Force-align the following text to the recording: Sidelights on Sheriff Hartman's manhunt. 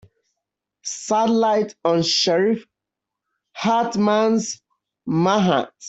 Sidelights 0.83 1.75
on 1.85 2.01
Sheriff 2.01 2.65
Hartman's 3.53 4.59
manhunt. 5.05 5.69